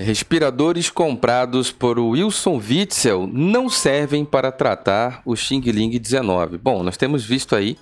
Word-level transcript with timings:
Respiradores 0.00 0.88
comprados 0.88 1.70
por 1.70 1.98
Wilson 1.98 2.56
Witzel 2.56 3.28
não 3.30 3.68
servem 3.68 4.24
para 4.24 4.50
tratar 4.50 5.20
o 5.26 5.36
Xing 5.36 5.60
Ling 5.60 5.90
19. 5.98 6.56
Bom, 6.56 6.82
nós 6.82 6.96
temos 6.96 7.22
visto 7.22 7.54
aí 7.54 7.76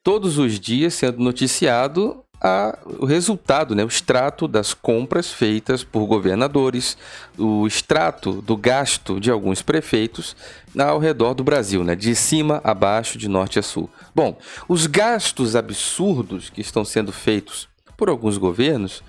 todos 0.00 0.38
os 0.38 0.60
dias 0.60 0.94
sendo 0.94 1.18
noticiado 1.18 2.22
a, 2.40 2.78
o 3.00 3.04
resultado, 3.04 3.74
né, 3.74 3.82
o 3.82 3.88
extrato 3.88 4.46
das 4.46 4.74
compras 4.74 5.32
feitas 5.32 5.82
por 5.82 6.06
governadores, 6.06 6.96
o 7.36 7.66
extrato 7.66 8.40
do 8.42 8.56
gasto 8.56 9.18
de 9.18 9.28
alguns 9.28 9.60
prefeitos 9.60 10.36
ao 10.78 11.00
redor 11.00 11.34
do 11.34 11.42
Brasil, 11.42 11.82
né, 11.82 11.96
de 11.96 12.14
cima 12.14 12.60
a 12.62 12.72
baixo, 12.74 13.18
de 13.18 13.26
norte 13.26 13.58
a 13.58 13.62
sul. 13.62 13.90
Bom, 14.14 14.38
os 14.68 14.86
gastos 14.86 15.56
absurdos 15.56 16.48
que 16.48 16.60
estão 16.60 16.84
sendo 16.84 17.10
feitos 17.10 17.66
por 17.96 18.08
alguns 18.08 18.38
governos 18.38 19.02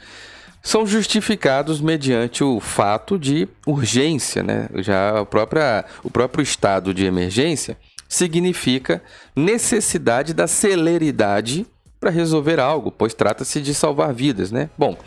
são 0.67 0.85
justificados 0.85 1.79
mediante 1.79 2.43
o 2.43 2.59
fato 2.59 3.17
de 3.17 3.47
urgência, 3.65 4.43
né? 4.43 4.67
Já 4.75 5.21
a 5.21 5.25
própria, 5.25 5.85
o 6.03 6.11
próprio 6.11 6.43
estado 6.43 6.93
de 6.93 7.05
emergência 7.05 7.77
significa 8.09 9.01
necessidade 9.33 10.33
da 10.33 10.45
celeridade 10.45 11.65
para 12.01 12.09
resolver 12.09 12.59
algo, 12.59 12.91
pois 12.91 13.13
trata-se 13.13 13.61
de 13.61 13.73
salvar 13.73 14.13
vidas, 14.13 14.51
né? 14.51 14.69
Bom, 14.77 14.97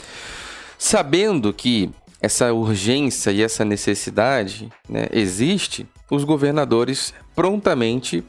sabendo 0.78 1.52
que 1.52 1.90
essa 2.23 2.51
urgência 2.54 3.30
e 3.30 3.42
essa 3.42 3.62
necessidade 3.62 4.73
né, 4.88 5.09
existe, 5.12 5.87
os 6.10 6.24
governadores 6.24 7.12
prontamente 7.37 8.24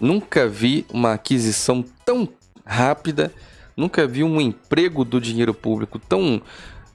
nunca 0.00 0.46
vi 0.46 0.86
uma 0.92 1.14
aquisição 1.14 1.84
tão 2.04 2.28
rápida 2.64 3.32
Nunca 3.78 4.08
vi 4.08 4.24
um 4.24 4.40
emprego 4.40 5.04
do 5.04 5.20
dinheiro 5.20 5.54
público 5.54 6.00
tão 6.00 6.42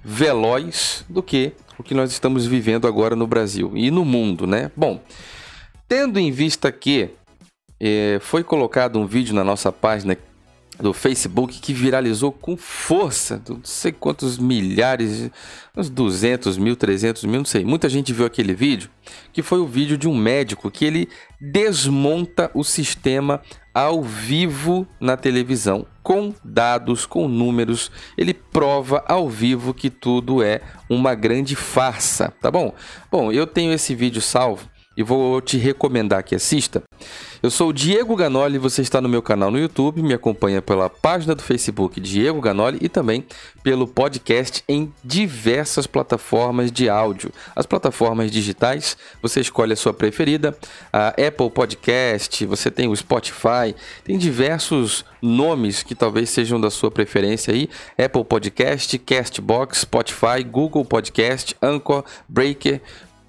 veloz 0.03 1.05
do 1.07 1.23
que 1.23 1.53
o 1.79 1.81
que 1.81 1.93
nós 1.93 2.11
estamos 2.11 2.45
vivendo 2.45 2.85
agora 2.85 3.15
no 3.15 3.25
Brasil 3.25 3.71
e 3.73 3.89
no 3.89 4.03
mundo, 4.03 4.45
né? 4.45 4.69
Bom, 4.75 5.01
tendo 5.87 6.19
em 6.19 6.29
vista 6.29 6.69
que 6.73 7.11
eh, 7.79 8.17
foi 8.19 8.43
colocado 8.43 8.99
um 8.99 9.07
vídeo 9.07 9.33
na 9.33 9.45
nossa 9.45 9.71
página 9.71 10.17
do 10.79 10.93
Facebook 10.93 11.59
que 11.59 11.73
viralizou 11.73 12.31
com 12.31 12.57
força, 12.57 13.41
não 13.47 13.61
sei 13.63 13.91
quantos 13.91 14.37
milhares, 14.37 15.29
uns 15.75 15.89
200 15.89 16.57
mil, 16.57 16.75
300 16.75 17.23
mil, 17.25 17.37
não 17.37 17.45
sei. 17.45 17.63
Muita 17.63 17.87
gente 17.87 18.11
viu 18.13 18.25
aquele 18.25 18.53
vídeo, 18.53 18.89
que 19.31 19.43
foi 19.43 19.59
o 19.59 19.67
vídeo 19.67 19.97
de 19.97 20.07
um 20.07 20.15
médico 20.15 20.71
que 20.71 20.85
ele 20.85 21.09
desmonta 21.39 22.49
o 22.53 22.63
sistema 22.63 23.41
ao 23.73 24.03
vivo 24.03 24.87
na 24.99 25.17
televisão, 25.17 25.85
com 26.01 26.33
dados, 26.43 27.05
com 27.05 27.27
números. 27.27 27.91
Ele 28.17 28.33
prova 28.33 29.03
ao 29.07 29.29
vivo 29.29 29.73
que 29.73 29.89
tudo 29.89 30.43
é 30.43 30.61
uma 30.89 31.15
grande 31.15 31.55
farsa, 31.55 32.31
tá 32.41 32.51
bom? 32.51 32.73
Bom, 33.11 33.31
eu 33.31 33.47
tenho 33.47 33.73
esse 33.73 33.95
vídeo 33.95 34.21
salvo 34.21 34.72
e 34.95 35.03
vou 35.03 35.41
te 35.41 35.57
recomendar 35.57 36.23
que 36.23 36.35
assista. 36.35 36.83
Eu 37.41 37.51
sou 37.51 37.69
o 37.69 37.73
Diego 37.73 38.15
Ganoli, 38.15 38.57
você 38.57 38.81
está 38.81 39.01
no 39.01 39.09
meu 39.09 39.21
canal 39.21 39.51
no 39.51 39.59
YouTube, 39.59 40.01
me 40.01 40.13
acompanha 40.13 40.61
pela 40.61 40.89
página 40.89 41.35
do 41.35 41.43
Facebook 41.43 41.99
Diego 41.99 42.39
Ganoli 42.39 42.77
e 42.81 42.87
também 42.87 43.25
pelo 43.61 43.85
podcast 43.85 44.63
em 44.67 44.93
diversas 45.03 45.85
plataformas 45.85 46.71
de 46.71 46.87
áudio. 46.87 47.33
As 47.53 47.65
plataformas 47.65 48.31
digitais, 48.31 48.95
você 49.21 49.41
escolhe 49.41 49.73
a 49.73 49.75
sua 49.75 49.93
preferida, 49.93 50.57
a 50.91 51.09
Apple 51.09 51.49
Podcast, 51.49 52.45
você 52.45 52.71
tem 52.71 52.87
o 52.87 52.95
Spotify, 52.95 53.75
tem 54.05 54.17
diversos 54.17 55.03
nomes 55.21 55.83
que 55.83 55.95
talvez 55.95 56.29
sejam 56.29 56.59
da 56.61 56.69
sua 56.69 56.91
preferência 56.91 57.53
aí, 57.53 57.69
Apple 57.97 58.23
Podcast, 58.23 58.97
Castbox, 58.99 59.79
Spotify, 59.79 60.43
Google 60.49 60.85
Podcast, 60.85 61.55
Anchor, 61.61 62.05
Breaker, 62.29 62.81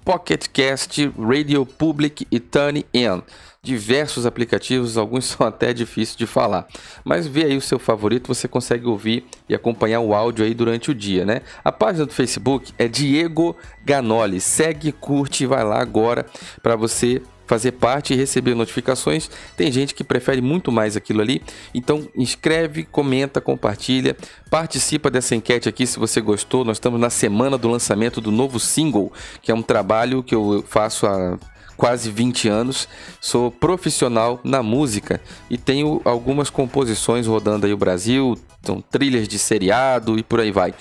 Pocket 0.05 0.47
Cast, 0.53 1.11
Radio 1.17 1.65
Public 1.65 2.27
e 2.31 2.39
Tune 2.39 2.85
In. 2.93 3.23
Diversos 3.63 4.27
aplicativos, 4.27 4.99
alguns 4.99 5.25
são 5.33 5.47
até 5.47 5.73
difíceis 5.73 6.15
de 6.15 6.27
falar. 6.27 6.67
Mas 7.03 7.25
vê 7.25 7.45
aí 7.45 7.57
o 7.57 7.61
seu 7.61 7.79
favorito, 7.79 8.27
você 8.27 8.47
consegue 8.47 8.85
ouvir 8.85 9.25
e 9.49 9.55
acompanhar 9.55 10.01
o 10.01 10.13
áudio 10.13 10.45
aí 10.45 10.53
durante 10.53 10.91
o 10.91 10.95
dia, 10.95 11.25
né? 11.25 11.41
A 11.63 11.71
página 11.71 12.05
do 12.05 12.13
Facebook 12.13 12.71
é 12.77 12.87
Diego 12.87 13.55
Ganoli. 13.83 14.39
Segue, 14.39 14.91
curte 14.91 15.43
e 15.43 15.47
vai 15.47 15.63
lá 15.63 15.81
agora 15.81 16.27
para 16.61 16.75
você 16.75 17.23
fazer 17.45 17.73
parte 17.73 18.13
e 18.13 18.17
receber 18.17 18.55
notificações. 18.55 19.29
Tem 19.55 19.71
gente 19.71 19.93
que 19.93 20.03
prefere 20.03 20.41
muito 20.41 20.71
mais 20.71 20.95
aquilo 20.97 21.21
ali. 21.21 21.41
Então, 21.73 22.07
inscreve, 22.15 22.83
comenta, 22.83 23.39
compartilha, 23.39 24.15
participa 24.49 25.09
dessa 25.09 25.35
enquete 25.35 25.69
aqui 25.69 25.85
se 25.85 25.99
você 25.99 26.21
gostou. 26.21 26.65
Nós 26.65 26.77
estamos 26.77 26.99
na 26.99 27.09
semana 27.09 27.57
do 27.57 27.69
lançamento 27.69 28.19
do 28.19 28.31
novo 28.31 28.59
single, 28.59 29.11
que 29.41 29.51
é 29.51 29.55
um 29.55 29.61
trabalho 29.61 30.23
que 30.23 30.35
eu 30.35 30.63
faço 30.67 31.05
há 31.05 31.37
quase 31.77 32.09
20 32.09 32.47
anos, 32.47 32.87
sou 33.19 33.51
profissional 33.51 34.39
na 34.43 34.63
música 34.63 35.21
e 35.49 35.57
tenho 35.57 36.01
algumas 36.05 36.49
composições 36.49 37.27
rodando 37.27 37.65
aí 37.65 37.73
o 37.73 37.77
Brasil, 37.77 38.37
então, 38.65 38.81
trilhas 38.81 39.27
de 39.27 39.37
seriado 39.37 40.17
e 40.17 40.23
por 40.23 40.39
aí 40.39 40.51
vai. 40.51 40.73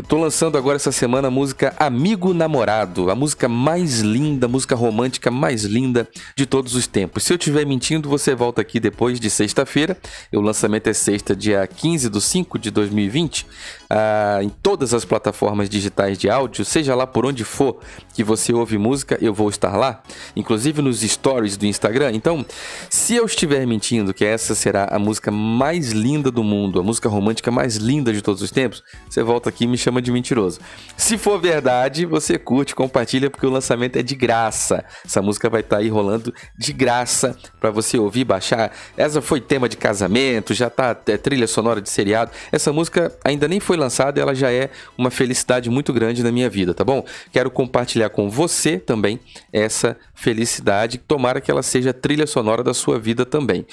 Estou 0.00 0.18
lançando 0.18 0.56
agora 0.56 0.76
essa 0.76 0.90
semana 0.90 1.28
a 1.28 1.30
música 1.30 1.74
Amigo 1.78 2.32
Namorado, 2.32 3.10
a 3.10 3.14
música 3.14 3.46
mais 3.46 4.00
linda, 4.00 4.46
a 4.46 4.48
música 4.48 4.74
romântica 4.74 5.30
mais 5.30 5.64
linda 5.64 6.08
de 6.34 6.46
todos 6.46 6.74
os 6.74 6.86
tempos. 6.86 7.24
Se 7.24 7.32
eu 7.32 7.36
estiver 7.36 7.66
mentindo, 7.66 8.08
você 8.08 8.34
volta 8.34 8.62
aqui 8.62 8.80
depois 8.80 9.20
de 9.20 9.28
sexta-feira. 9.28 9.98
O 10.32 10.40
lançamento 10.40 10.86
é 10.86 10.94
sexta, 10.94 11.36
dia 11.36 11.66
15 11.66 12.08
de 12.08 12.18
5 12.18 12.58
de 12.58 12.70
2020, 12.70 13.46
ah, 13.90 14.40
em 14.42 14.48
todas 14.48 14.92
as 14.92 15.04
plataformas 15.04 15.68
digitais 15.68 16.18
de 16.18 16.28
áudio, 16.28 16.64
seja 16.64 16.94
lá 16.94 17.06
por 17.06 17.24
onde 17.24 17.44
for 17.44 17.78
que 18.14 18.22
você 18.22 18.52
ouve 18.52 18.76
música, 18.76 19.16
eu 19.20 19.32
vou 19.32 19.48
estar 19.48 19.76
lá, 19.76 20.02
inclusive 20.36 20.82
nos 20.82 21.00
stories 21.00 21.56
do 21.56 21.66
Instagram. 21.66 22.12
Então, 22.12 22.44
se 22.90 23.14
eu 23.14 23.24
estiver 23.24 23.66
mentindo 23.66 24.12
que 24.12 24.24
essa 24.24 24.54
será 24.54 24.88
a 24.90 24.98
música 24.98 25.30
mais 25.30 25.92
linda 25.92 26.30
do 26.30 26.44
mundo, 26.44 26.80
a 26.80 26.82
música 26.82 27.08
romântica 27.08 27.50
mais 27.50 27.76
linda 27.76 28.12
de 28.12 28.20
todos 28.20 28.42
os 28.42 28.50
tempos, 28.50 28.82
você 29.08 29.22
volta 29.22 29.48
aqui 29.48 29.64
e 29.64 29.66
me 29.66 29.78
chama 29.78 30.02
de 30.02 30.12
mentiroso. 30.12 30.60
Se 30.96 31.16
for 31.16 31.40
verdade, 31.40 32.04
você 32.04 32.38
curte, 32.38 32.74
compartilha, 32.74 33.30
porque 33.30 33.46
o 33.46 33.50
lançamento 33.50 33.96
é 33.96 34.02
de 34.02 34.14
graça. 34.14 34.84
Essa 35.04 35.22
música 35.22 35.48
vai 35.48 35.60
estar 35.60 35.76
tá 35.76 35.82
aí 35.82 35.88
rolando 35.88 36.34
de 36.58 36.72
graça 36.72 37.36
para 37.60 37.70
você 37.70 37.98
ouvir, 37.98 38.24
baixar. 38.24 38.72
Essa 38.96 39.22
foi 39.22 39.40
tema 39.40 39.68
de 39.68 39.76
casamento, 39.76 40.52
já 40.52 40.68
tá 40.68 40.96
é, 41.06 41.16
trilha 41.16 41.46
sonora 41.46 41.80
de 41.80 41.88
seriado. 41.88 42.30
Essa 42.52 42.72
música 42.72 43.16
ainda 43.24 43.48
nem 43.48 43.60
foi 43.60 43.77
lançada, 43.78 44.20
ela 44.20 44.34
já 44.34 44.52
é 44.52 44.70
uma 44.96 45.10
felicidade 45.10 45.70
muito 45.70 45.92
grande 45.92 46.22
na 46.22 46.30
minha 46.30 46.50
vida, 46.50 46.74
tá 46.74 46.84
bom? 46.84 47.04
Quero 47.32 47.50
compartilhar 47.50 48.10
com 48.10 48.28
você 48.28 48.78
também 48.78 49.18
essa 49.52 49.96
felicidade. 50.14 50.98
Tomara 50.98 51.40
que 51.40 51.50
ela 51.50 51.62
seja 51.62 51.92
trilha 51.92 52.26
sonora 52.26 52.62
da 52.62 52.74
sua 52.74 52.98
vida 52.98 53.24
também. 53.24 53.66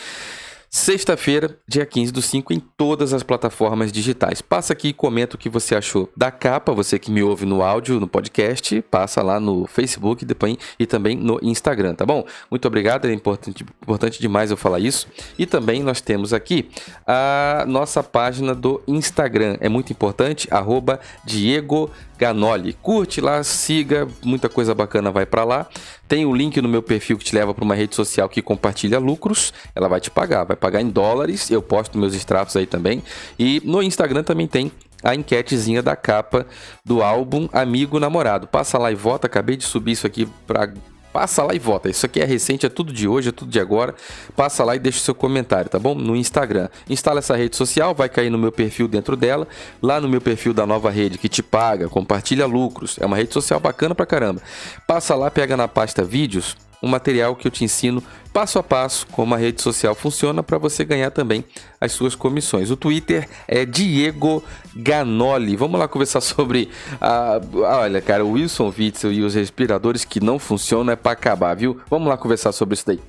Sexta-feira, 0.77 1.57
dia 1.65 1.85
15 1.85 2.11
do 2.11 2.21
5, 2.21 2.51
em 2.51 2.59
todas 2.59 3.13
as 3.13 3.23
plataformas 3.23 3.93
digitais. 3.93 4.41
Passa 4.41 4.73
aqui 4.73 4.89
e 4.89 4.93
comenta 4.93 5.37
o 5.37 5.39
que 5.39 5.47
você 5.47 5.73
achou 5.73 6.11
da 6.17 6.29
capa, 6.29 6.73
você 6.73 6.99
que 6.99 7.09
me 7.09 7.23
ouve 7.23 7.45
no 7.45 7.63
áudio, 7.63 7.97
no 7.97 8.09
podcast, 8.09 8.81
passa 8.91 9.23
lá 9.23 9.39
no 9.39 9.65
Facebook 9.67 10.25
depois, 10.25 10.57
e 10.77 10.85
também 10.85 11.15
no 11.15 11.39
Instagram, 11.41 11.95
tá 11.95 12.05
bom? 12.05 12.25
Muito 12.51 12.67
obrigado, 12.67 13.07
é 13.07 13.13
importante, 13.13 13.63
importante 13.81 14.19
demais 14.19 14.51
eu 14.51 14.57
falar 14.57 14.79
isso. 14.79 15.07
E 15.39 15.45
também 15.45 15.81
nós 15.81 16.01
temos 16.01 16.33
aqui 16.33 16.69
a 17.07 17.63
nossa 17.65 18.03
página 18.03 18.53
do 18.53 18.83
Instagram, 18.85 19.55
é 19.61 19.69
muito 19.69 19.93
importante, 19.93 20.45
arroba 20.51 20.99
Diego 21.23 21.89
Ganoli. 22.17 22.73
Curte 22.73 23.19
lá, 23.21 23.43
siga, 23.43 24.07
muita 24.23 24.47
coisa 24.49 24.73
bacana 24.73 25.11
vai 25.11 25.25
para 25.25 25.43
lá. 25.43 25.67
Tem 26.07 26.25
o 26.25 26.33
link 26.33 26.61
no 26.61 26.69
meu 26.69 26.81
perfil 26.81 27.17
que 27.17 27.25
te 27.25 27.35
leva 27.35 27.53
para 27.53 27.63
uma 27.63 27.75
rede 27.75 27.95
social 27.95 28.29
que 28.29 28.41
compartilha 28.41 28.99
lucros. 28.99 29.53
Ela 29.75 29.87
vai 29.87 29.99
te 29.99 30.09
pagar, 30.09 30.43
vai 30.43 30.55
pagar 30.55 30.81
em 30.81 30.89
dólares. 30.89 31.49
Eu 31.49 31.61
posto 31.61 31.97
meus 31.97 32.13
extratos 32.13 32.55
aí 32.55 32.65
também. 32.65 33.03
E 33.37 33.61
no 33.65 33.81
Instagram 33.81 34.23
também 34.23 34.47
tem 34.47 34.71
a 35.03 35.13
enquetezinha 35.13 35.83
da 35.83 35.95
capa 35.95 36.47
do 36.83 37.03
álbum 37.03 37.47
Amigo 37.51 37.99
Namorado. 37.99 38.47
Passa 38.47 38.77
lá 38.77 38.91
e 38.91 38.95
vota. 38.95 39.27
Acabei 39.27 39.57
de 39.57 39.63
subir 39.63 39.91
isso 39.91 40.07
aqui 40.07 40.27
para 40.47 40.71
Passa 41.15 41.43
lá 41.43 41.55
e 41.55 41.59
vota. 41.59 41.89
Isso 41.89 42.05
aqui 42.05 42.19
é 42.19 42.25
recente, 42.25 42.65
é 42.65 42.69
tudo 42.69 42.91
de 42.91 43.07
hoje, 43.07 43.29
é 43.29 43.31
tudo 43.31 43.49
de 43.49 43.57
agora. 43.57 43.95
Passa 44.35 44.65
lá 44.65 44.75
e 44.75 44.79
deixa 44.79 44.97
o 44.97 45.01
seu 45.01 45.15
comentário, 45.15 45.69
tá 45.69 45.79
bom? 45.79 45.95
No 45.95 46.13
Instagram. 46.13 46.67
Instala 46.89 47.19
essa 47.19 47.37
rede 47.37 47.55
social, 47.55 47.95
vai 47.95 48.09
cair 48.09 48.29
no 48.29 48.37
meu 48.37 48.51
perfil 48.51 48.85
dentro 48.85 49.15
dela. 49.15 49.47
Lá 49.81 50.01
no 50.01 50.09
meu 50.09 50.19
perfil 50.19 50.53
da 50.53 50.65
nova 50.65 50.89
rede 50.89 51.17
que 51.17 51.29
te 51.29 51.41
paga, 51.41 51.87
compartilha 51.87 52.45
lucros. 52.45 52.97
É 52.99 53.05
uma 53.05 53.15
rede 53.15 53.31
social 53.31 53.61
bacana 53.61 53.95
pra 53.95 54.05
caramba. 54.05 54.41
Passa 54.85 55.15
lá, 55.15 55.31
pega 55.31 55.55
na 55.55 55.69
pasta 55.69 56.03
vídeos 56.03 56.57
um 56.85 56.89
material 56.89 57.35
que 57.35 57.47
eu 57.47 57.51
te 57.51 57.63
ensino 57.63 58.01
passo 58.31 58.59
a 58.59 58.63
passo 58.63 59.07
como 59.07 59.33
a 59.33 59.37
rede 59.37 59.61
social 59.61 59.95
funciona 59.95 60.43
para 60.43 60.57
você 60.57 60.83
ganhar 60.85 61.09
também 61.09 61.43
as 61.81 61.93
suas 61.93 62.15
comissões. 62.15 62.69
O 62.69 62.75
Twitter 62.75 63.27
é 63.47 63.65
Diego 63.65 64.43
Ganoli. 64.75 65.55
Vamos 65.55 65.79
lá 65.79 65.87
conversar 65.87 66.19
sobre 66.21 66.69
a, 67.01 67.41
olha, 67.53 68.01
cara, 68.01 68.23
o 68.23 68.31
Wilson 68.31 68.73
Witzel 68.77 69.11
e 69.13 69.23
os 69.23 69.33
respiradores 69.33 70.05
que 70.05 70.19
não 70.19 70.37
funcionam 70.37 70.93
é 70.93 70.95
para 70.95 71.13
acabar, 71.13 71.55
viu? 71.55 71.79
Vamos 71.89 72.07
lá 72.07 72.17
conversar 72.17 72.51
sobre 72.51 72.75
isso 72.75 72.85
daí. 72.85 72.99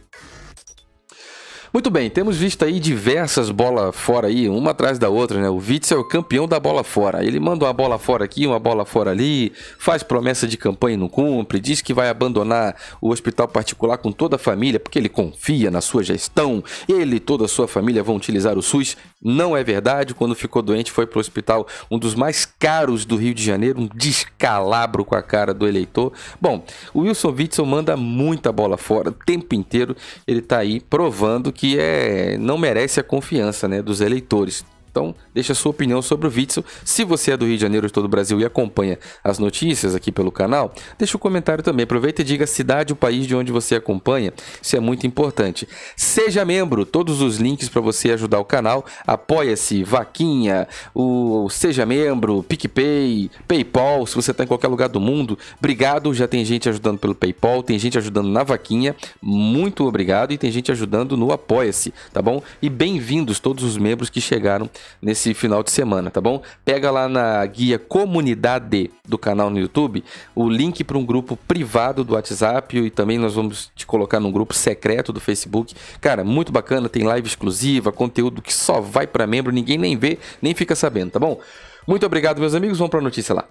Muito 1.76 1.90
bem, 1.90 2.08
temos 2.08 2.38
visto 2.38 2.64
aí 2.64 2.80
diversas 2.80 3.50
bolas 3.50 3.94
fora 3.94 4.28
aí, 4.28 4.48
uma 4.48 4.70
atrás 4.70 4.98
da 4.98 5.10
outra, 5.10 5.38
né? 5.38 5.50
O 5.50 5.56
Witzel 5.56 5.98
é 5.98 6.00
o 6.00 6.04
campeão 6.04 6.48
da 6.48 6.58
bola 6.58 6.82
fora. 6.82 7.22
Ele 7.22 7.38
manda 7.38 7.66
uma 7.66 7.72
bola 7.74 7.98
fora 7.98 8.24
aqui, 8.24 8.46
uma 8.46 8.58
bola 8.58 8.86
fora 8.86 9.10
ali, 9.10 9.52
faz 9.78 10.02
promessa 10.02 10.48
de 10.48 10.56
campanha 10.56 10.94
e 10.94 10.96
não 10.96 11.06
cumpre, 11.06 11.60
diz 11.60 11.82
que 11.82 11.92
vai 11.92 12.08
abandonar 12.08 12.74
o 12.98 13.10
hospital 13.10 13.46
particular 13.46 13.98
com 13.98 14.10
toda 14.10 14.36
a 14.36 14.38
família 14.38 14.80
porque 14.80 14.98
ele 14.98 15.10
confia 15.10 15.70
na 15.70 15.82
sua 15.82 16.02
gestão, 16.02 16.64
ele 16.88 17.16
e 17.16 17.20
toda 17.20 17.44
a 17.44 17.48
sua 17.48 17.68
família 17.68 18.02
vão 18.02 18.16
utilizar 18.16 18.56
o 18.56 18.62
SUS. 18.62 18.96
Não 19.28 19.56
é 19.56 19.64
verdade, 19.64 20.14
quando 20.14 20.36
ficou 20.36 20.62
doente 20.62 20.92
foi 20.92 21.04
para 21.04 21.18
o 21.18 21.20
hospital, 21.20 21.66
um 21.90 21.98
dos 21.98 22.14
mais 22.14 22.44
caros 22.44 23.04
do 23.04 23.16
Rio 23.16 23.34
de 23.34 23.42
Janeiro, 23.42 23.80
um 23.80 23.88
descalabro 23.92 25.04
com 25.04 25.16
a 25.16 25.22
cara 25.22 25.52
do 25.52 25.66
eleitor. 25.66 26.12
Bom, 26.40 26.64
o 26.94 27.00
Wilson 27.00 27.34
Witzel 27.36 27.66
manda 27.66 27.96
muita 27.96 28.52
bola 28.52 28.76
fora 28.76 29.10
o 29.10 29.12
tempo 29.12 29.52
inteiro, 29.52 29.96
ele 30.28 30.38
está 30.38 30.58
aí 30.58 30.78
provando 30.78 31.52
que 31.52 31.76
é, 31.76 32.38
não 32.38 32.56
merece 32.56 33.00
a 33.00 33.02
confiança 33.02 33.66
né, 33.66 33.82
dos 33.82 34.00
eleitores. 34.00 34.64
Então, 34.96 35.14
deixa 35.34 35.52
a 35.52 35.54
sua 35.54 35.72
opinião 35.72 36.00
sobre 36.00 36.26
o 36.26 36.32
Witzel. 36.34 36.64
Se 36.82 37.04
você 37.04 37.32
é 37.32 37.36
do 37.36 37.44
Rio 37.44 37.56
de 37.56 37.60
Janeiro, 37.60 37.86
de 37.86 37.92
todo 37.92 38.06
o 38.06 38.08
Brasil 38.08 38.40
e 38.40 38.46
acompanha 38.46 38.98
as 39.22 39.38
notícias 39.38 39.94
aqui 39.94 40.10
pelo 40.10 40.32
canal, 40.32 40.72
deixa 40.98 41.14
o 41.14 41.18
um 41.18 41.20
comentário 41.20 41.62
também. 41.62 41.84
Aproveita 41.84 42.22
e 42.22 42.24
diga 42.24 42.44
a 42.44 42.46
cidade, 42.46 42.94
o 42.94 42.96
país 42.96 43.26
de 43.26 43.36
onde 43.36 43.52
você 43.52 43.74
acompanha. 43.74 44.32
Isso 44.62 44.74
é 44.74 44.80
muito 44.80 45.06
importante. 45.06 45.68
Seja 45.94 46.46
membro, 46.46 46.86
todos 46.86 47.20
os 47.20 47.36
links 47.36 47.68
para 47.68 47.82
você 47.82 48.12
ajudar 48.12 48.40
o 48.40 48.44
canal. 48.46 48.86
Apoia-se, 49.06 49.84
Vaquinha, 49.84 50.66
o 50.94 51.46
Seja 51.50 51.84
Membro, 51.84 52.42
PicPay, 52.42 53.30
PayPal, 53.46 54.06
se 54.06 54.14
você 54.14 54.30
está 54.30 54.44
em 54.44 54.46
qualquer 54.46 54.68
lugar 54.68 54.88
do 54.88 54.98
mundo. 54.98 55.38
Obrigado, 55.58 56.14
já 56.14 56.26
tem 56.26 56.42
gente 56.42 56.70
ajudando 56.70 56.98
pelo 56.98 57.14
PayPal, 57.14 57.62
tem 57.62 57.78
gente 57.78 57.98
ajudando 57.98 58.30
na 58.30 58.42
Vaquinha. 58.42 58.96
Muito 59.20 59.84
obrigado 59.86 60.32
e 60.32 60.38
tem 60.38 60.50
gente 60.50 60.72
ajudando 60.72 61.18
no 61.18 61.32
Apoia-se, 61.32 61.92
tá 62.14 62.22
bom? 62.22 62.42
E 62.62 62.70
bem-vindos 62.70 63.38
todos 63.38 63.62
os 63.62 63.76
membros 63.76 64.08
que 64.08 64.22
chegaram 64.22 64.70
nesse 65.00 65.34
final 65.34 65.62
de 65.62 65.70
semana, 65.70 66.10
tá 66.10 66.20
bom? 66.20 66.42
Pega 66.64 66.90
lá 66.90 67.08
na 67.08 67.44
guia 67.46 67.78
comunidade 67.78 68.90
do 69.06 69.18
canal 69.18 69.50
no 69.50 69.58
YouTube 69.58 70.04
o 70.34 70.48
link 70.48 70.82
para 70.84 70.98
um 70.98 71.04
grupo 71.04 71.36
privado 71.36 72.04
do 72.04 72.14
WhatsApp 72.14 72.76
e 72.78 72.90
também 72.90 73.18
nós 73.18 73.34
vamos 73.34 73.70
te 73.74 73.86
colocar 73.86 74.20
num 74.20 74.32
grupo 74.32 74.54
secreto 74.54 75.12
do 75.12 75.20
Facebook. 75.20 75.74
Cara, 76.00 76.24
muito 76.24 76.52
bacana, 76.52 76.88
tem 76.88 77.04
live 77.04 77.26
exclusiva, 77.26 77.92
conteúdo 77.92 78.42
que 78.42 78.52
só 78.52 78.80
vai 78.80 79.06
para 79.06 79.26
membro, 79.26 79.52
ninguém 79.52 79.78
nem 79.78 79.96
vê, 79.96 80.18
nem 80.40 80.54
fica 80.54 80.74
sabendo, 80.74 81.12
tá 81.12 81.18
bom? 81.18 81.40
Muito 81.86 82.04
obrigado, 82.04 82.40
meus 82.40 82.54
amigos, 82.54 82.78
vamos 82.78 82.90
para 82.90 83.00
a 83.00 83.02
notícia 83.02 83.34
lá. 83.34 83.44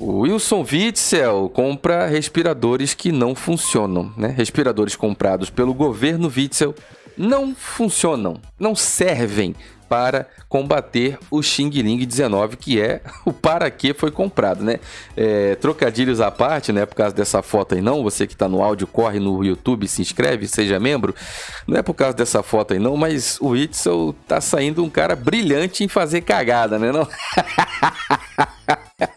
Wilson 0.00 0.64
Witzel 0.70 1.50
compra 1.52 2.06
respiradores 2.06 2.94
que 2.94 3.10
não 3.10 3.34
funcionam, 3.34 4.12
né? 4.16 4.28
Respiradores 4.28 4.94
comprados 4.94 5.50
pelo 5.50 5.74
governo 5.74 6.32
Witzel 6.34 6.74
não 7.18 7.54
funcionam, 7.54 8.40
não 8.58 8.74
servem 8.74 9.54
para 9.88 10.26
combater 10.48 11.18
o 11.30 11.42
Xing 11.42 11.70
Ling 11.70 12.04
19, 12.04 12.56
que 12.56 12.80
é 12.80 13.00
o 13.24 13.32
para 13.32 13.70
que 13.70 13.94
foi 13.94 14.10
comprado, 14.10 14.62
né? 14.62 14.78
É, 15.16 15.54
trocadilhos 15.56 16.20
à 16.20 16.30
parte, 16.30 16.72
né? 16.72 16.84
Por 16.84 16.94
causa 16.94 17.14
dessa 17.14 17.42
foto 17.42 17.74
aí 17.74 17.80
não, 17.80 18.02
você 18.02 18.26
que 18.26 18.34
está 18.34 18.48
no 18.48 18.62
áudio, 18.62 18.86
corre 18.86 19.18
no 19.18 19.42
YouTube, 19.42 19.88
se 19.88 20.02
inscreve, 20.02 20.46
seja 20.46 20.78
membro. 20.78 21.14
Não 21.66 21.78
é 21.78 21.82
por 21.82 21.94
causa 21.94 22.14
dessa 22.14 22.42
foto 22.42 22.74
aí 22.74 22.78
não, 22.78 22.96
mas 22.96 23.38
o 23.40 23.56
Itzel 23.56 24.14
tá 24.26 24.40
saindo 24.40 24.84
um 24.84 24.90
cara 24.90 25.16
brilhante 25.16 25.82
em 25.82 25.88
fazer 25.88 26.20
cagada, 26.20 26.78
né? 26.78 26.92
Não? 26.92 27.08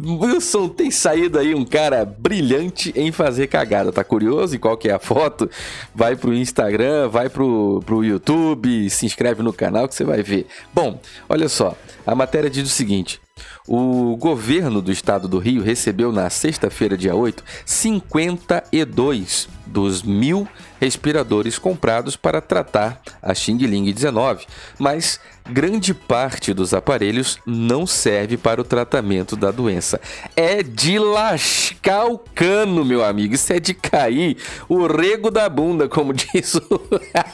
Wilson 0.00 0.68
tem 0.68 0.90
saído 0.90 1.38
aí 1.38 1.54
um 1.54 1.64
cara 1.64 2.04
brilhante 2.04 2.92
em 2.96 3.12
fazer 3.12 3.46
cagada. 3.46 3.92
Tá 3.92 4.04
curioso 4.04 4.56
em 4.56 4.58
qual 4.58 4.76
que 4.76 4.88
é 4.88 4.92
a 4.92 4.98
foto? 4.98 5.50
Vai 5.94 6.16
pro 6.16 6.34
Instagram, 6.34 7.08
vai 7.08 7.28
pro, 7.28 7.82
pro 7.84 8.04
YouTube, 8.04 8.88
se 8.90 9.06
inscreve 9.06 9.42
no 9.42 9.52
canal 9.52 9.88
que 9.88 9.94
você 9.94 10.04
vai 10.04 10.22
ver. 10.22 10.46
Bom, 10.72 11.00
olha 11.28 11.48
só, 11.48 11.76
a 12.06 12.14
matéria 12.14 12.50
diz 12.50 12.64
o 12.64 12.72
seguinte: 12.72 13.20
o 13.66 14.16
governo 14.16 14.80
do 14.80 14.92
estado 14.92 15.28
do 15.28 15.38
Rio 15.38 15.62
recebeu 15.62 16.12
na 16.12 16.30
sexta-feira, 16.30 16.96
dia 16.96 17.14
8, 17.14 17.44
52 17.64 19.48
dos 19.66 20.02
mil 20.02 20.48
respiradores 20.80 21.58
comprados 21.58 22.16
para 22.16 22.40
tratar 22.40 23.02
a 23.20 23.34
Xing 23.34 23.58
Ling 23.58 23.92
19, 23.92 24.46
mas 24.78 25.20
grande 25.48 25.94
parte 25.94 26.52
dos 26.52 26.74
aparelhos 26.74 27.38
não 27.46 27.86
serve 27.86 28.36
para 28.36 28.60
o 28.60 28.64
tratamento 28.64 29.36
da 29.36 29.50
doença. 29.50 30.00
É 30.34 30.62
de 30.62 30.98
lascar 30.98 32.06
o 32.06 32.18
cano, 32.18 32.84
meu 32.84 33.04
amigo. 33.04 33.34
Isso 33.34 33.52
é 33.52 33.60
de 33.60 33.74
cair 33.74 34.36
o 34.68 34.86
rego 34.86 35.30
da 35.30 35.48
bunda, 35.48 35.88
como 35.88 36.12
diz 36.12 36.54
o, 36.54 36.62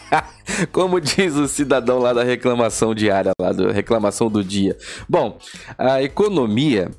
como 0.73 1.01
diz 1.01 1.35
o 1.35 1.49
cidadão 1.49 1.99
lá 1.99 2.13
da 2.13 2.23
reclamação 2.23 2.95
diária, 2.95 3.33
lá 3.39 3.53
da 3.53 3.73
reclamação 3.73 4.29
do 4.29 4.45
dia. 4.45 4.77
Bom, 5.09 5.39
a 5.79 6.03
economia. 6.03 6.91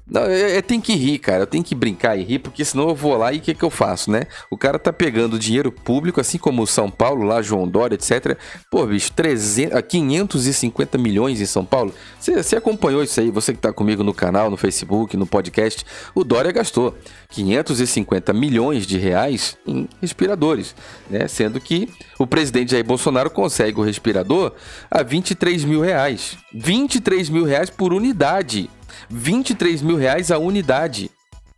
Tenho 0.68 0.82
que 0.82 0.96
rir, 0.96 1.20
cara. 1.20 1.44
Eu 1.44 1.48
tenho 1.48 1.64
que 1.64 1.76
brincar 1.76 2.18
e 2.18 2.24
rir, 2.24 2.40
porque 2.40 2.66
senão 2.66 2.90
eu 2.90 2.96
vou 2.96 3.18
lá 3.18 3.32
e 3.34 3.38
o 3.38 3.42
que, 3.42 3.54
que 3.54 3.64
eu 3.64 3.70
faço, 3.70 4.12
né? 4.12 4.24
O 4.50 4.58
cara 4.58 4.80
tá 4.80 4.92
pegando 4.92 5.40
dinheiro 5.40 5.72
público, 5.72 6.20
assim 6.20 6.38
como 6.38 6.62
o 6.62 6.68
São 6.68 6.90
Paulo, 6.90 7.24
lá, 7.24 7.42
João 7.42 7.68
Dória, 7.68 7.96
etc. 7.96 8.38
Pô, 8.72 8.86
bicho, 8.86 9.12
300, 9.12 9.82
550 9.82 10.98
milhões 11.04 11.42
em 11.42 11.46
São 11.46 11.66
Paulo. 11.66 11.94
Você 12.20 12.56
acompanhou 12.56 13.04
isso 13.04 13.20
aí, 13.20 13.30
você 13.30 13.52
que 13.52 13.60
está 13.60 13.74
comigo 13.74 14.04
no 14.04 14.14
canal, 14.14 14.50
no 14.50 14.58
Facebook, 14.58 15.18
no 15.18 15.26
podcast. 15.26 15.86
O 16.16 16.24
Dória 16.24 16.52
gastou 16.52 16.98
550 17.30 18.32
milhões 18.34 18.88
de 18.88 18.98
reais 18.98 19.58
em 19.68 19.88
respiradores, 20.02 20.74
né? 21.10 21.28
Sendo 21.28 21.60
que 21.60 21.90
o 22.18 22.26
presidente 22.26 22.72
Jair 22.72 22.86
Bolsonaro 22.86 23.30
consegue 23.30 23.80
o 23.80 23.84
respirador 23.84 24.54
a 24.90 25.04
23 25.04 25.66
mil 25.66 25.82
reais. 25.82 26.38
23 26.54 27.30
mil 27.30 27.44
reais 27.44 27.70
por 27.70 27.94
unidade. 27.94 28.70
23 29.10 29.82
mil 29.82 29.98
reais 29.98 30.32
a 30.32 30.38
unidade. 30.38 31.12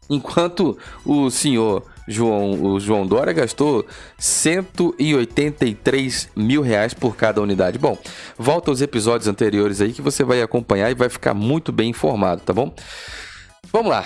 Enquanto 0.09 0.77
o 1.05 1.29
senhor 1.29 1.83
João, 2.07 2.63
o 2.63 2.79
João 2.79 3.05
Dória 3.05 3.33
gastou 3.33 3.85
183 4.17 6.29
mil 6.35 6.61
reais 6.61 6.93
por 6.93 7.15
cada 7.15 7.41
unidade. 7.41 7.79
Bom, 7.79 7.97
volta 8.37 8.69
aos 8.71 8.81
episódios 8.81 9.27
anteriores 9.27 9.81
aí 9.81 9.91
que 9.91 10.01
você 10.01 10.23
vai 10.23 10.41
acompanhar 10.41 10.89
e 10.91 10.95
vai 10.95 11.09
ficar 11.09 11.33
muito 11.33 11.71
bem 11.71 11.89
informado, 11.89 12.41
tá 12.41 12.53
bom? 12.53 12.73
Vamos 13.71 13.89
lá. 13.89 14.05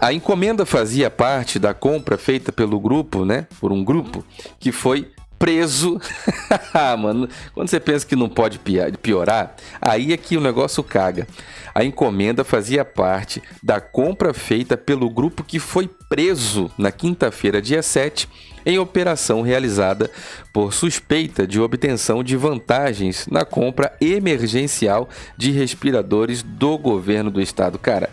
A 0.00 0.12
encomenda 0.12 0.66
fazia 0.66 1.10
parte 1.10 1.58
da 1.58 1.74
compra 1.74 2.18
feita 2.18 2.52
pelo 2.52 2.78
grupo, 2.78 3.24
né? 3.24 3.46
Por 3.60 3.72
um 3.72 3.82
grupo 3.82 4.24
que 4.60 4.70
foi 4.70 5.10
preso. 5.38 6.00
Mano, 6.98 7.28
quando 7.54 7.68
você 7.68 7.78
pensa 7.78 8.06
que 8.06 8.16
não 8.16 8.28
pode 8.28 8.60
piorar, 9.02 9.54
aí 9.80 10.12
é 10.12 10.16
que 10.16 10.36
o 10.36 10.40
negócio 10.40 10.82
caga. 10.82 11.26
A 11.74 11.84
encomenda 11.84 12.42
fazia 12.42 12.84
parte 12.84 13.42
da 13.62 13.80
compra 13.80 14.34
feita 14.34 14.76
pelo 14.76 15.08
grupo 15.08 15.44
que 15.44 15.58
foi 15.58 15.88
preso 16.08 16.70
na 16.76 16.90
quinta-feira, 16.90 17.62
dia 17.62 17.82
7, 17.82 18.28
em 18.66 18.78
operação 18.78 19.42
realizada 19.42 20.10
por 20.52 20.74
suspeita 20.74 21.46
de 21.46 21.60
obtenção 21.60 22.22
de 22.22 22.36
vantagens 22.36 23.26
na 23.30 23.44
compra 23.44 23.94
emergencial 24.00 25.08
de 25.36 25.50
respiradores 25.50 26.42
do 26.42 26.76
governo 26.76 27.30
do 27.30 27.40
estado. 27.40 27.78
Cara, 27.78 28.10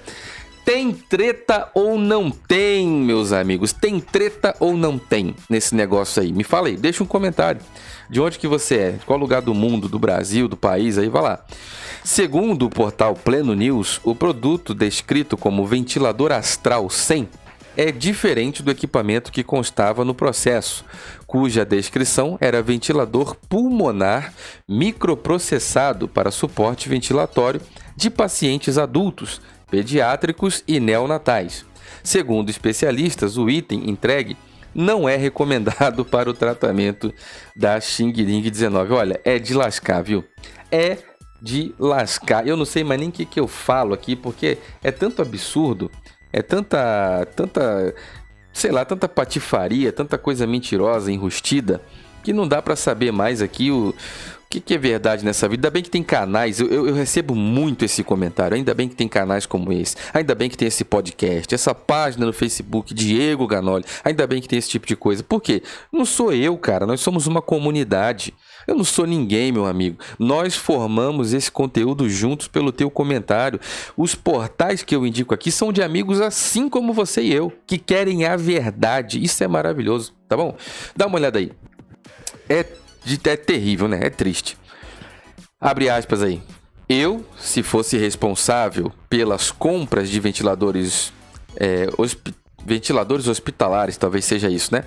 tem 0.65 0.91
treta 0.91 1.69
ou 1.75 1.97
não 1.99 2.31
tem, 2.31 2.87
meus 2.87 3.31
amigos? 3.31 3.71
Tem 3.71 3.99
treta 3.99 4.55
ou 4.59 4.75
não 4.75 4.97
tem 4.97 5.35
nesse 5.47 5.75
negócio 5.75 6.23
aí? 6.23 6.33
Me 6.33 6.43
fala 6.43 6.69
aí, 6.69 6.75
deixa 6.75 7.03
um 7.03 7.07
comentário. 7.07 7.61
De 8.09 8.19
onde 8.19 8.39
que 8.39 8.47
você 8.47 8.75
é? 8.77 8.99
Qual 9.05 9.17
lugar 9.17 9.43
do 9.43 9.53
mundo, 9.53 9.87
do 9.87 9.99
Brasil, 9.99 10.47
do 10.47 10.57
país? 10.57 10.97
Aí 10.97 11.07
vai 11.07 11.21
lá. 11.21 11.45
Segundo 12.03 12.65
o 12.65 12.69
portal 12.69 13.13
Pleno 13.13 13.53
News, 13.53 14.01
o 14.03 14.15
produto 14.15 14.73
descrito 14.73 15.37
como 15.37 15.65
ventilador 15.65 16.31
astral 16.31 16.89
100 16.89 17.29
é 17.77 17.91
diferente 17.91 18.63
do 18.63 18.71
equipamento 18.71 19.31
que 19.31 19.43
constava 19.43 20.05
no 20.05 20.15
processo, 20.15 20.85
cuja 21.27 21.65
descrição 21.65 22.37
era 22.39 22.61
ventilador 22.61 23.35
pulmonar 23.49 24.33
microprocessado 24.67 26.07
para 26.07 26.31
suporte 26.31 26.87
ventilatório 26.87 27.61
de 27.95 28.09
pacientes 28.09 28.77
adultos 28.77 29.41
pediátricos 29.69 30.63
e 30.67 30.79
neonatais. 30.79 31.65
Segundo 32.03 32.49
especialistas, 32.49 33.37
o 33.37 33.49
item 33.49 33.89
entregue 33.89 34.37
não 34.73 35.07
é 35.07 35.15
recomendado 35.15 36.03
para 36.05 36.29
o 36.29 36.33
tratamento 36.33 37.13
da 37.55 37.79
Xing 37.79 38.11
Ling 38.11 38.41
19. 38.41 38.93
Olha, 38.93 39.21
é 39.23 39.39
de 39.39 39.53
lascar, 39.53 40.01
viu? 40.01 40.23
É 40.71 40.97
de 41.41 41.73
lascar. 41.79 42.47
Eu 42.47 42.57
não 42.57 42.65
sei 42.65 42.83
mais 42.83 42.99
nem 42.99 43.09
o 43.09 43.11
que, 43.11 43.25
que 43.25 43.39
eu 43.39 43.47
falo 43.47 43.93
aqui, 43.93 44.15
porque 44.15 44.57
é 44.83 44.91
tanto 44.91 45.21
absurdo, 45.21 45.89
é 46.33 46.41
tanta, 46.41 47.25
tanta, 47.35 47.95
sei 48.51 48.71
lá, 48.71 48.83
tanta 48.83 49.07
patifaria, 49.07 49.91
tanta 49.91 50.17
coisa 50.17 50.45
mentirosa, 50.45 51.11
enrustida, 51.11 51.81
que 52.23 52.33
não 52.33 52.47
dá 52.47 52.61
para 52.61 52.75
saber 52.75 53.11
mais 53.11 53.41
aqui 53.41 53.71
o, 53.71 53.93
que, 54.55 54.59
que 54.61 54.73
é 54.73 54.77
verdade 54.77 55.25
nessa 55.25 55.47
vida? 55.47 55.67
Ainda 55.67 55.71
bem 55.71 55.83
que 55.83 55.89
tem 55.89 56.03
canais, 56.03 56.59
eu, 56.59 56.67
eu, 56.67 56.87
eu, 56.87 56.93
recebo 56.93 57.35
muito 57.35 57.83
esse 57.83 58.03
comentário. 58.03 58.55
Ainda 58.55 58.73
bem 58.73 58.87
que 58.87 58.95
tem 58.95 59.07
canais 59.07 59.45
como 59.45 59.71
esse. 59.71 59.95
Ainda 60.13 60.33
bem 60.35 60.49
que 60.49 60.57
tem 60.57 60.67
esse 60.67 60.83
podcast, 60.83 61.53
essa 61.53 61.73
página 61.73 62.25
no 62.25 62.33
Facebook, 62.33 62.93
Diego 62.93 63.47
Ganoli. 63.47 63.83
Ainda 64.03 64.25
bem 64.27 64.41
que 64.41 64.47
tem 64.47 64.59
esse 64.59 64.69
tipo 64.69 64.87
de 64.87 64.95
coisa. 64.95 65.23
Por 65.23 65.41
quê? 65.41 65.61
Não 65.91 66.05
sou 66.05 66.31
eu, 66.31 66.57
cara. 66.57 66.85
Nós 66.85 67.01
somos 67.01 67.27
uma 67.27 67.41
comunidade. 67.41 68.33
Eu 68.67 68.75
não 68.75 68.83
sou 68.83 69.05
ninguém, 69.05 69.51
meu 69.51 69.65
amigo. 69.65 69.97
Nós 70.17 70.55
formamos 70.55 71.33
esse 71.33 71.51
conteúdo 71.51 72.09
juntos 72.09 72.47
pelo 72.47 72.71
teu 72.71 72.89
comentário. 72.89 73.59
Os 73.97 74.15
portais 74.15 74.83
que 74.83 74.95
eu 74.95 75.05
indico 75.05 75.33
aqui 75.33 75.51
são 75.51 75.71
de 75.71 75.81
amigos 75.81 76.21
assim 76.21 76.69
como 76.69 76.93
você 76.93 77.21
e 77.21 77.33
eu, 77.33 77.51
que 77.67 77.77
querem 77.77 78.25
a 78.25 78.35
verdade. 78.35 79.23
Isso 79.23 79.43
é 79.43 79.47
maravilhoso, 79.47 80.13
tá 80.27 80.35
bom? 80.35 80.55
Dá 80.95 81.07
uma 81.07 81.17
olhada 81.17 81.39
aí. 81.39 81.51
É 82.49 82.65
é 83.29 83.35
terrível, 83.35 83.87
né? 83.87 83.99
É 84.01 84.09
triste. 84.09 84.57
Abre 85.59 85.89
aspas 85.89 86.21
aí. 86.21 86.41
Eu, 86.87 87.25
se 87.39 87.63
fosse 87.63 87.97
responsável 87.97 88.91
pelas 89.09 89.51
compras 89.51 90.09
de 90.09 90.19
ventiladores 90.19 91.11
é, 91.55 91.87
ventiladores 92.65 93.27
hospitalares, 93.27 93.97
talvez 93.97 94.25
seja 94.25 94.49
isso, 94.49 94.73
né? 94.73 94.83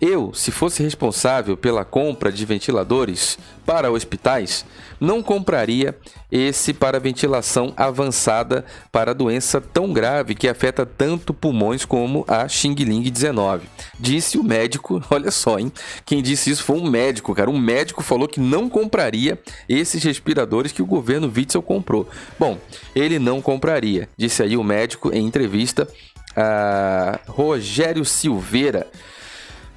Eu, 0.00 0.34
se 0.34 0.50
fosse 0.50 0.82
responsável 0.82 1.56
pela 1.56 1.84
compra 1.84 2.30
de 2.30 2.44
ventiladores 2.44 3.38
para 3.64 3.90
hospitais, 3.90 4.64
não 5.00 5.22
compraria 5.22 5.96
esse 6.30 6.72
para 6.72 7.00
ventilação 7.00 7.72
avançada 7.76 8.64
para 8.90 9.14
doença 9.14 9.60
tão 9.60 9.92
grave 9.92 10.34
que 10.34 10.48
afeta 10.48 10.86
tanto 10.86 11.34
pulmões 11.34 11.84
como 11.84 12.24
a 12.28 12.48
Xing 12.48 12.74
Ling 12.74 13.10
19. 13.10 13.66
Disse 13.98 14.38
o 14.38 14.44
médico, 14.44 15.02
olha 15.10 15.30
só, 15.30 15.58
hein? 15.58 15.72
Quem 16.06 16.22
disse 16.22 16.50
isso 16.50 16.64
foi 16.64 16.78
um 16.78 16.88
médico, 16.88 17.34
cara. 17.34 17.50
Um 17.50 17.58
médico 17.58 18.02
falou 18.02 18.28
que 18.28 18.40
não 18.40 18.68
compraria 18.68 19.38
esses 19.68 20.02
respiradores 20.02 20.72
que 20.72 20.82
o 20.82 20.86
governo 20.86 21.30
Witzel 21.34 21.62
comprou. 21.62 22.08
Bom, 22.38 22.58
ele 22.94 23.18
não 23.18 23.42
compraria, 23.42 24.08
disse 24.16 24.42
aí 24.42 24.56
o 24.56 24.64
médico 24.64 25.12
em 25.12 25.26
entrevista 25.26 25.88
a 26.36 27.18
Rogério 27.26 28.04
Silveira, 28.04 28.86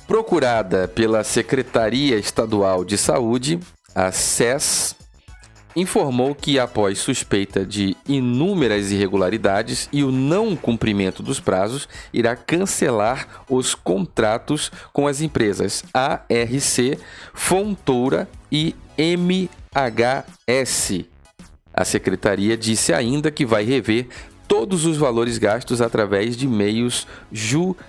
procurada 0.07 0.87
pela 0.87 1.23
Secretaria 1.23 2.17
Estadual 2.17 2.85
de 2.85 2.97
Saúde, 2.97 3.59
a 3.93 4.11
SES, 4.11 4.95
informou 5.75 6.33
que, 6.33 6.57
após 6.57 6.99
suspeita 6.99 7.65
de 7.65 7.97
inúmeras 8.07 8.91
irregularidades 8.91 9.89
e 9.91 10.03
o 10.03 10.11
não 10.11 10.55
cumprimento 10.55 11.21
dos 11.21 11.39
prazos, 11.39 11.89
irá 12.13 12.35
cancelar 12.35 13.43
os 13.49 13.75
contratos 13.75 14.71
com 14.93 15.07
as 15.07 15.21
empresas 15.21 15.83
ARC, 15.93 16.97
Fontoura 17.33 18.29
e 18.51 18.73
MHS. 18.97 19.49
A 21.73 21.83
secretaria 21.83 22.55
disse 22.55 22.93
ainda 22.93 23.29
que 23.29 23.45
vai 23.45 23.65
rever 23.65 24.07
todos 24.47 24.85
os 24.85 24.97
valores 24.97 25.37
gastos 25.37 25.81
através 25.81 26.35
de 26.37 26.47
meios 26.47 27.05
judiciais. 27.31 27.81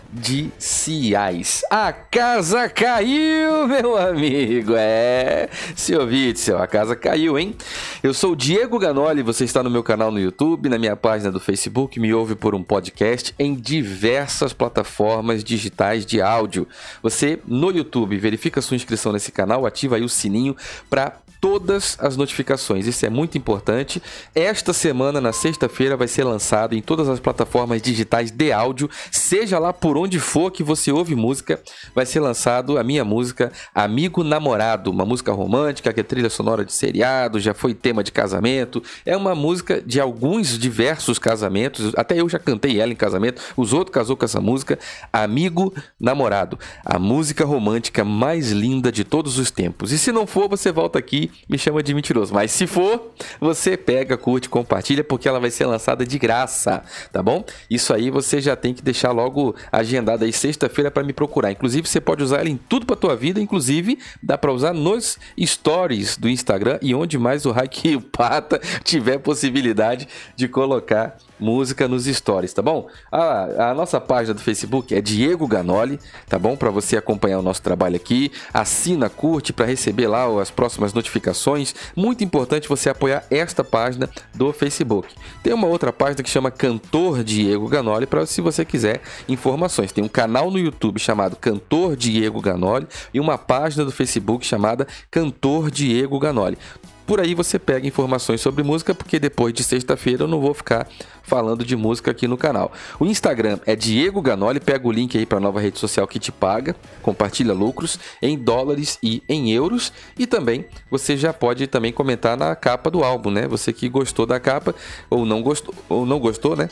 A 1.71 1.93
casa 1.93 2.69
caiu, 2.69 3.67
meu 3.69 3.97
amigo. 3.97 4.75
É, 4.77 5.49
seu 5.75 6.05
Witzel, 6.05 6.59
a 6.59 6.67
casa 6.67 6.95
caiu, 6.97 7.39
hein? 7.39 7.55
Eu 8.03 8.13
sou 8.13 8.33
o 8.33 8.37
Diego 8.37 8.79
Ganoli, 8.79 9.23
você 9.23 9.45
está 9.45 9.63
no 9.63 9.71
meu 9.71 9.83
canal 9.83 10.11
no 10.11 10.19
YouTube, 10.19 10.69
na 10.69 10.79
minha 10.79 10.97
página 10.97 11.31
do 11.31 11.39
Facebook, 11.41 12.01
me 12.01 12.13
ouve 12.13 12.35
por 12.35 12.55
um 12.55 12.63
podcast 12.63 13.35
em 13.39 13.55
diversas 13.55 14.53
plataformas 14.53 15.45
digitais 15.45 16.05
de 16.07 16.21
áudio. 16.21 16.67
Você 17.03 17.39
no 17.47 17.71
YouTube 17.71 18.17
verifica 18.17 18.61
sua 18.63 18.77
inscrição 18.77 19.13
nesse 19.13 19.31
canal, 19.31 19.67
ativa 19.67 19.97
aí 19.97 20.03
o 20.03 20.09
sininho 20.09 20.57
para 20.89 21.19
todas 21.41 21.97
as 22.01 22.17
notificações. 22.17 22.87
Isso 22.87 23.05
é 23.05 23.11
muito 23.11 23.37
importante. 23.39 24.03
Esta 24.35 24.73
semana, 24.73 25.21
na 25.21 25.33
sexta-feira, 25.33 25.97
vai 25.97 26.09
ser 26.09 26.25
lançado 26.25 26.75
em 26.75 26.83
todas 26.83 27.09
as 27.09 27.21
plataformas 27.21 27.81
digitais 27.83 28.31
de 28.31 28.53
áudio, 28.53 28.91
seja 29.11 29.59
lá 29.59 29.73
por 29.73 29.97
onde 29.97 30.19
for 30.19 30.51
que 30.51 30.63
você 30.63 30.91
ouve 30.91 31.15
música, 31.15 31.61
vai 31.95 32.07
ser 32.07 32.21
lançado 32.21 32.79
a 32.79 32.85
minha 32.85 33.05
música 33.05 33.53
Amigo 33.75 34.23
Namorado, 34.23 34.91
uma 34.91 35.05
música 35.05 35.33
romântica 35.33 35.93
que 35.93 36.01
é 36.01 36.03
trilha 36.03 36.31
sonora 36.31 36.65
de 36.65 36.73
seriado, 36.73 37.41
já 37.41 37.55
foi 37.55 37.75
tema 37.75 38.03
de 38.03 38.13
casamento. 38.13 38.83
É 39.05 39.17
uma 39.17 39.35
música 39.35 39.81
de 39.81 40.01
alguns 40.01 40.59
diversos 40.59 41.19
casamentos, 41.19 41.93
até 41.97 42.21
eu 42.21 42.29
já 42.29 42.39
cantei 42.39 42.81
ela 42.81 42.93
em 42.93 42.97
casamento, 42.97 43.43
os 43.57 43.73
outros 43.73 43.95
casou 43.95 44.17
com 44.17 44.25
essa 44.25 44.41
música, 44.41 44.79
Amigo 45.13 45.73
Namorado, 45.99 46.59
a 46.85 46.99
música 46.99 47.45
romântica 47.45 48.05
mais 48.05 48.51
linda 48.51 48.91
de 48.91 49.05
todos 49.05 49.39
os 49.39 49.51
tempos. 49.51 49.93
E 49.93 49.99
se 49.99 50.13
não 50.13 50.27
for, 50.27 50.49
você 50.49 50.73
volta 50.73 50.99
aqui 50.99 51.26
me 51.49 51.59
chama 51.59 51.83
de 51.83 51.95
mentiroso. 51.95 52.33
Mas 52.35 52.51
se 52.51 52.67
for, 52.67 53.13
você 53.41 53.77
pega, 53.77 54.17
curte, 54.17 54.49
compartilha, 54.49 55.05
porque 55.05 55.29
ela 55.29 55.41
vai 55.41 55.51
ser 55.51 55.67
lançada 55.67 56.05
de 56.05 56.19
graça, 56.19 56.83
tá 57.13 57.23
bom? 57.23 57.45
Isso 57.71 57.93
aí 57.93 58.11
você 58.11 58.41
já 58.41 58.57
tem 58.57 58.75
que 58.75 58.83
deixar 58.83 59.13
logo 59.13 59.55
agendado 59.71 60.25
aí 60.25 60.33
sexta-feira 60.33 60.91
para 60.91 61.03
me 61.03 61.13
procurar. 61.13 61.51
Inclusive, 61.51 61.89
você 61.89 62.01
pode 62.01 62.23
usar 62.23 62.39
ela 62.39 62.49
em 62.49 62.57
tudo 62.57 62.87
para 62.87 62.97
tua 62.97 63.17
vida, 63.17 63.41
inclusive 63.41 63.99
dá 64.23 64.37
para 64.37 64.53
usar 64.53 64.73
nos 64.73 65.19
stories 65.41 66.17
do 66.17 66.29
Instagram 66.29 66.79
e 66.83 66.95
onde 66.95 67.19
mais 67.19 67.47
o 67.47 67.53
Raik 67.53 67.89
e 67.89 67.97
o 67.97 68.01
Pata 68.01 68.61
tiver 68.85 69.19
possibilidade 69.19 70.09
de 70.35 70.49
colocar 70.49 71.17
música 71.39 71.87
nos 71.87 72.07
stories, 72.07 72.53
tá 72.53 72.63
bom? 72.63 72.89
A, 73.11 73.71
a 73.71 73.75
nossa 73.75 74.01
página 74.01 74.35
do 74.35 74.41
Facebook 74.41 74.95
é 74.95 75.01
Diego 75.01 75.47
Ganoli, 75.47 75.99
tá 76.29 76.39
bom? 76.39 76.57
Para 76.57 76.71
você 76.71 76.97
acompanhar 76.97 77.39
o 77.39 77.43
nosso 77.43 77.63
trabalho 77.63 77.97
aqui, 77.97 78.31
assina, 78.53 79.09
curte 79.09 79.53
para 79.53 79.67
receber 79.67 80.09
lá 80.09 80.27
as 80.41 80.51
próximas 80.51 80.93
notificações. 80.93 81.75
Muito 81.95 82.25
importante 82.25 82.69
você 82.69 82.89
apoiar 82.89 83.25
esta 83.31 83.63
página 83.63 84.09
do 84.35 84.53
Facebook. 84.53 85.15
Tem 85.43 85.53
uma 85.53 85.67
outra 85.67 85.93
página 85.93 86.23
que 86.23 86.31
chama 86.31 86.51
Cantor 86.51 87.23
Diego 87.23 87.69
Ganoli 87.69 88.07
para 88.07 88.27
se 88.27 88.41
você 88.41 88.65
quiser 88.65 89.01
informações. 89.29 89.93
Tem 89.93 90.05
um 90.05 90.09
canal 90.09 90.51
no 90.51 90.59
YouTube 90.59 90.99
chamado 90.99 91.37
Cantor 91.37 91.97
Diego 91.97 92.41
Ganoli 92.41 92.87
e 93.13 93.21
uma 93.21 93.39
página 93.39 93.85
do 93.85 93.93
Facebook 93.93 94.45
chamada 94.45 94.87
Cantor 95.11 95.71
Diego 95.71 96.19
Ganoli. 96.19 96.59
Por 97.07 97.21
aí 97.21 97.35
você 97.35 97.59
pega 97.59 97.87
informações 97.87 98.41
sobre 98.41 98.65
música, 98.65 98.95
porque 98.95 99.19
depois 99.21 99.55
de 99.55 99.63
sexta-feira 99.63 100.25
eu 100.25 100.29
não 100.29 100.41
vou 100.41 100.53
ficar 100.53 100.89
falando 101.23 101.65
de 101.65 101.77
música 101.77 102.11
aqui 102.11 102.27
no 102.27 102.37
canal. 102.37 102.73
O 102.99 103.07
Instagram 103.07 103.61
é 103.65 103.77
Diego 103.77 104.21
Ganoli, 104.21 104.59
pega 104.59 104.87
o 104.87 104.93
link 104.93 105.17
aí 105.17 105.25
para 105.25 105.39
a 105.39 105.41
nova 105.41 105.61
rede 105.61 105.79
social 105.79 106.07
que 106.09 106.19
te 106.19 106.33
paga, 106.33 106.75
compartilha 107.03 107.53
lucros 107.53 107.99
em 108.21 108.37
dólares 108.37 108.99
e 109.03 109.23
em 109.29 109.53
euros 109.53 109.93
e 110.19 110.27
também 110.27 110.65
você 110.91 111.17
já 111.17 111.33
pode 111.33 111.67
também 111.69 111.93
comentar 111.93 112.37
na 112.37 112.55
capa 112.57 112.91
do 112.91 113.05
álbum, 113.05 113.31
né? 113.31 113.47
Você 113.47 113.73
que 113.73 113.89
gostou 113.89 114.27
da 114.27 114.41
capa 114.41 114.75
ou 115.09 115.25
não 115.25 115.43
gostou, 115.43 115.75
ou 115.89 116.05
não 116.05 116.19
gostou, 116.19 116.57
né? 116.57 116.69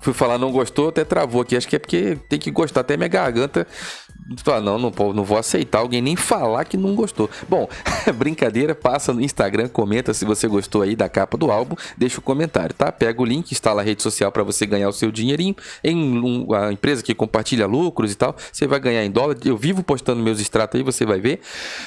Fui 0.00 0.14
falar 0.14 0.38
não 0.38 0.50
gostou, 0.50 0.88
até 0.88 1.04
travou 1.04 1.42
aqui. 1.42 1.54
Acho 1.54 1.68
que 1.68 1.76
é 1.76 1.78
porque 1.78 2.16
tem 2.28 2.38
que 2.38 2.50
gostar. 2.50 2.80
Até 2.80 2.96
minha 2.96 3.08
garganta. 3.08 3.66
Não, 4.62 4.78
não, 4.78 4.92
não 5.12 5.24
vou 5.24 5.38
aceitar 5.38 5.78
alguém 5.78 6.00
nem 6.00 6.16
falar 6.16 6.64
que 6.64 6.76
não 6.76 6.94
gostou. 6.94 7.28
Bom, 7.48 7.68
brincadeira, 8.14 8.74
passa 8.74 9.12
no 9.12 9.20
Instagram, 9.20 9.68
comenta 9.68 10.14
se 10.14 10.24
você 10.24 10.46
gostou 10.46 10.82
aí 10.82 10.94
da 10.94 11.08
capa 11.08 11.36
do 11.36 11.50
álbum, 11.50 11.74
deixa 11.96 12.18
o 12.18 12.20
um 12.20 12.22
comentário, 12.22 12.74
tá? 12.74 12.92
Pega 12.92 13.20
o 13.20 13.24
link, 13.24 13.52
instala 13.52 13.82
a 13.82 13.84
rede 13.84 14.02
social 14.02 14.30
para 14.30 14.42
você 14.42 14.66
ganhar 14.66 14.88
o 14.88 14.92
seu 14.92 15.10
dinheirinho. 15.10 15.54
Em 15.82 15.96
um, 15.96 16.52
a 16.54 16.72
empresa 16.72 17.02
que 17.02 17.14
compartilha 17.14 17.66
lucros 17.66 18.12
e 18.12 18.14
tal, 18.16 18.36
você 18.52 18.66
vai 18.66 18.80
ganhar 18.80 19.04
em 19.04 19.10
dólar. 19.10 19.36
Eu 19.44 19.56
vivo 19.56 19.82
postando 19.82 20.22
meus 20.22 20.40
extratos 20.40 20.78
aí, 20.78 20.84
você 20.84 21.04
vai 21.04 21.20
ver. 21.20 21.40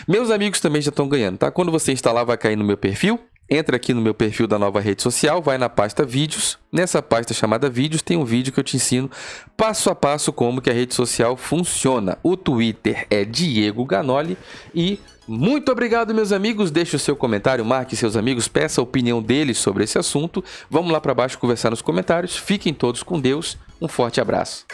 Meus 0.08 0.30
amigos 0.30 0.60
também 0.60 0.82
já 0.82 0.90
estão 0.90 1.08
ganhando, 1.08 1.38
tá? 1.38 1.52
Quando 1.52 1.72
você 1.72 1.92
instalar, 1.92 2.26
vai 2.26 2.38
cair 2.38 2.56
no 2.56 2.64
meu 2.64 2.78
perfil. 2.78 3.20
Entra 3.54 3.76
aqui 3.76 3.94
no 3.94 4.02
meu 4.02 4.16
perfil 4.16 4.48
da 4.48 4.58
nova 4.58 4.80
rede 4.80 5.04
social, 5.04 5.40
vai 5.40 5.60
na 5.60 5.70
pasta 5.70 6.04
vídeos. 6.04 6.58
Nessa 6.72 7.04
pasta 7.04 7.36
chamada 7.36 7.70
vídeos 7.70 8.02
tem 8.02 8.18
um 8.18 8.26
vídeo 8.26 8.52
que 8.52 8.60
eu 8.60 8.64
te 8.64 8.76
ensino 8.76 9.12
passo 9.56 9.92
a 9.92 9.96
passo 9.96 10.34
como 10.34 10.60
que 10.60 10.72
a 10.72 10.74
rede 10.74 10.96
social 10.96 11.38
funciona. 11.38 12.18
O 12.24 12.36
Twitter 12.36 13.06
é 13.12 13.24
Diego 13.24 13.86
Ganoli 13.86 14.40
e 14.74 15.00
muito 15.28 15.72
obrigado, 15.72 16.16
meus 16.16 16.32
amigos. 16.32 16.72
Deixe 16.72 16.96
o 16.96 17.00
seu 17.00 17.16
comentário, 17.16 17.64
marque 17.64 17.96
seus 17.96 18.16
amigos, 18.16 18.48
peça 18.48 18.82
a 18.82 18.84
opinião 18.84 19.22
deles 19.22 19.60
sobre 19.60 19.84
esse 19.84 20.00
assunto. 20.00 20.44
Vamos 20.68 20.92
lá 20.92 21.00
para 21.00 21.14
baixo 21.14 21.38
conversar 21.38 21.70
nos 21.70 21.82
comentários. 21.82 22.36
Fiquem 22.36 22.74
todos 22.74 23.04
com 23.04 23.22
Deus. 23.22 23.56
Um 23.80 23.88
forte 23.88 24.20
abraço. 24.20 24.66